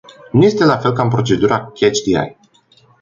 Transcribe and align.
Nu 0.31 0.43
este 0.43 0.63
la 0.63 0.77
fel 0.77 0.93
ca 0.93 1.03
în 1.03 1.09
procedura 1.09 1.65
"catch-the-eye”. 1.73 2.37